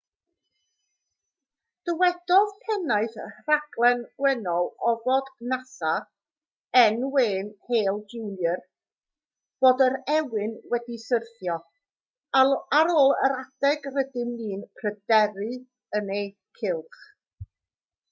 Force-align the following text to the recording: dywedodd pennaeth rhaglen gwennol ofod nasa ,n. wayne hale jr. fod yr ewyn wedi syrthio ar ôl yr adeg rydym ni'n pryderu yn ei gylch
dywedodd 1.87 2.53
pennaeth 2.61 3.17
rhaglen 3.49 3.99
gwennol 4.21 4.69
ofod 4.91 5.27
nasa 5.51 5.91
,n. 6.85 6.97
wayne 7.17 7.51
hale 7.67 7.93
jr. 8.15 8.63
fod 9.65 9.85
yr 9.87 9.97
ewyn 10.15 10.57
wedi 10.71 10.97
syrthio 11.05 11.57
ar 12.79 12.91
ôl 12.95 13.13
yr 13.29 13.35
adeg 13.43 13.85
rydym 13.99 14.33
ni'n 14.41 14.65
pryderu 14.81 15.51
yn 16.01 16.11
ei 16.21 16.25
gylch 16.63 17.05